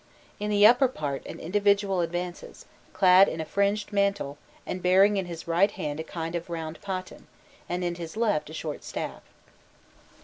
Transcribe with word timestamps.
In 0.39 0.49
the 0.49 0.65
upper 0.65 0.87
part 0.87 1.23
an 1.27 1.39
individual 1.39 2.01
advances, 2.01 2.65
clad 2.91 3.27
in 3.29 3.39
a 3.39 3.45
fringed 3.45 3.93
mantle, 3.93 4.39
and 4.65 4.81
bearing 4.81 5.15
in 5.17 5.27
his 5.27 5.47
right 5.47 5.69
hand 5.69 5.99
a 5.99 6.03
kind 6.03 6.33
of 6.33 6.49
round 6.49 6.81
paten, 6.81 7.27
and 7.69 7.83
in 7.83 7.93
his 7.93 8.17
left 8.17 8.49
a 8.49 8.53
short 8.55 8.83
staff. 8.83 9.21